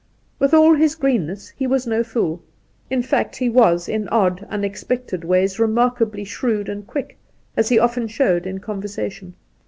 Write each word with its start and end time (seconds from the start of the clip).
With 0.39 0.55
aU 0.55 0.73
his 0.73 0.95
green 0.95 1.27
ness, 1.27 1.49
he 1.49 1.67
was 1.67 1.85
no 1.85 2.03
fool; 2.03 2.41
in 2.89 3.03
fact, 3.03 3.35
he 3.35 3.49
was 3.49 3.87
in 3.87 4.07
odd, 4.09 4.47
un 4.49 4.63
expected 4.63 5.23
ways 5.23 5.59
remarkably 5.59 6.23
shrewd 6.23 6.69
and 6.69 6.87
quick, 6.87 7.19
as 7.55 7.69
he 7.69 7.77
often 7.77 8.07
showed 8.07 8.47
in 8.47 8.61
conversation. 8.61 9.35